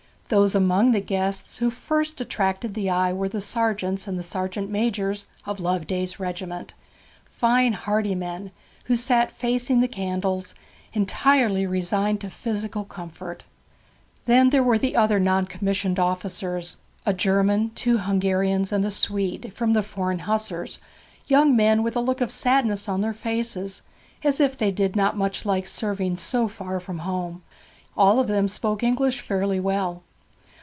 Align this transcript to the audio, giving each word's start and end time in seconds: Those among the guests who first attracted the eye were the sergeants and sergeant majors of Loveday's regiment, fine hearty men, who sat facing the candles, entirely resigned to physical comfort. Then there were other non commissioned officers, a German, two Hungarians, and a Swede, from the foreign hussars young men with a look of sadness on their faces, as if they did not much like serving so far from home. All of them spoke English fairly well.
Those 0.33 0.55
among 0.55 0.93
the 0.93 1.01
guests 1.01 1.57
who 1.57 1.69
first 1.69 2.21
attracted 2.21 2.73
the 2.73 2.89
eye 2.89 3.11
were 3.11 3.27
the 3.27 3.41
sergeants 3.41 4.07
and 4.07 4.23
sergeant 4.23 4.69
majors 4.69 5.25
of 5.45 5.59
Loveday's 5.59 6.21
regiment, 6.21 6.73
fine 7.25 7.73
hearty 7.73 8.15
men, 8.15 8.51
who 8.85 8.95
sat 8.95 9.29
facing 9.33 9.81
the 9.81 9.89
candles, 9.89 10.55
entirely 10.93 11.65
resigned 11.67 12.21
to 12.21 12.29
physical 12.29 12.85
comfort. 12.85 13.43
Then 14.23 14.51
there 14.51 14.63
were 14.63 14.79
other 14.95 15.19
non 15.19 15.47
commissioned 15.47 15.99
officers, 15.99 16.77
a 17.05 17.13
German, 17.13 17.71
two 17.75 17.97
Hungarians, 17.97 18.71
and 18.71 18.85
a 18.85 18.91
Swede, 18.91 19.51
from 19.53 19.73
the 19.73 19.83
foreign 19.83 20.19
hussars 20.19 20.79
young 21.27 21.57
men 21.57 21.83
with 21.83 21.97
a 21.97 21.99
look 21.99 22.21
of 22.21 22.31
sadness 22.31 22.87
on 22.87 23.01
their 23.01 23.11
faces, 23.11 23.81
as 24.23 24.39
if 24.39 24.57
they 24.57 24.71
did 24.71 24.95
not 24.95 25.17
much 25.17 25.45
like 25.45 25.67
serving 25.67 26.15
so 26.15 26.47
far 26.47 26.79
from 26.79 26.99
home. 26.99 27.43
All 27.97 28.17
of 28.17 28.29
them 28.29 28.47
spoke 28.47 28.81
English 28.81 29.19
fairly 29.19 29.59
well. 29.59 30.03